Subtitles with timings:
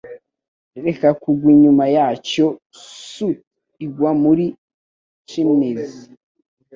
[0.85, 2.45] Reka kugwa inyuma yacyo
[3.11, 3.41] soot
[3.85, 4.45] igwa muri
[5.29, 5.93] chimneys,